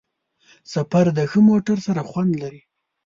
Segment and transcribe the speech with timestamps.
[0.73, 2.61] سفر د ښه موټر سره خوند لري.